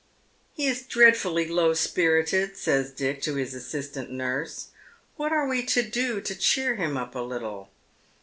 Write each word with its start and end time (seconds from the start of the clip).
"He's 0.55 0.81
dreadfully 0.87 1.47
low 1.47 1.73
spirLted," 1.73 2.55
says 2.55 2.89
Dick 2.89 3.21
to 3.21 3.35
his 3.35 3.53
assistant 3.53 4.09
nurse." 4.09 4.69
What 5.17 5.31
are 5.31 5.47
we 5.47 5.61
to 5.67 5.83
do 5.83 6.21
to 6.21 6.33
cheer 6.35 6.73
him 6.75 6.97
up 6.97 7.13
a 7.13 7.19
little 7.19 7.69